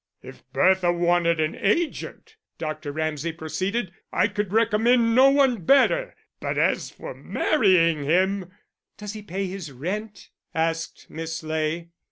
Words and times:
"If 0.23 0.41
Bertha 0.51 0.91
wanted 0.91 1.39
an 1.39 1.53
agent," 1.53 2.35
Dr. 2.57 2.91
Ramsay 2.91 3.33
proceeded, 3.33 3.91
"I 4.11 4.29
could 4.29 4.51
recommend 4.51 5.13
no 5.13 5.29
one 5.29 5.57
better, 5.63 6.15
but 6.39 6.57
as 6.57 6.89
for 6.89 7.13
marrying 7.13 8.01
him" 8.05 8.49
"Does 8.97 9.13
he 9.13 9.21
pay 9.21 9.45
his 9.45 9.71
rent?" 9.71 10.29
asked 10.55 11.05
Miss 11.11 11.43
Ley. 11.43 11.89